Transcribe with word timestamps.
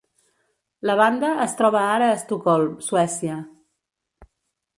La 0.89 0.95
banda 1.01 1.29
es 1.45 1.53
troba 1.59 1.83
ara 1.91 2.07
a 2.15 2.15
Estocolm, 2.21 2.73
Suècia. 2.89 3.37